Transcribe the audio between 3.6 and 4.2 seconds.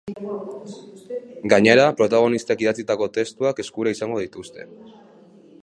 eskura izango